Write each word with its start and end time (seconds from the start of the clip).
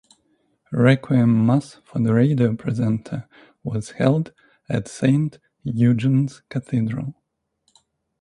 Requiem 0.71 1.45
Mass 1.45 1.77
for 1.85 1.99
the 1.99 2.11
radio 2.11 2.55
presenter 2.55 3.27
was 3.63 3.91
held 3.91 4.33
at 4.67 4.87
Saint 4.87 5.37
Eugene's 5.63 6.41
Cathedral. 6.49 7.13